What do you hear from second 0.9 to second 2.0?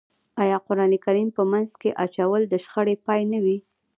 کریم په منځ کې